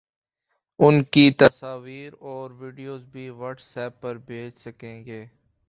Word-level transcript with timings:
اُن 0.79 1.03
کی 1.13 1.29
تصاویر 1.39 2.13
اور 2.29 2.51
ویڈیوز 2.59 3.03
بھی 3.11 3.29
واٹس 3.39 3.77
ایپ 3.77 4.01
پر 4.01 4.17
بھیج 4.27 4.57
سکیں 4.57 5.05
گے 5.05 5.25